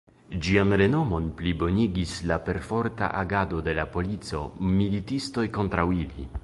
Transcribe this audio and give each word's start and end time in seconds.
Ĝian 0.45 0.71
renomon 0.81 1.27
plibonigis 1.41 2.15
la 2.31 2.39
perforta 2.47 3.13
agado 3.23 3.63
de 3.69 3.79
la 3.81 3.87
polico, 3.97 4.43
militistoj 4.81 5.49
kontraŭ 5.59 5.89
ili. 6.05 6.31